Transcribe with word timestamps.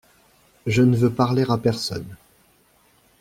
Je 0.65 0.81
ne 0.81 0.97
veux 0.97 1.13
parler 1.13 1.45
à 1.47 1.59
personne. 1.59 2.15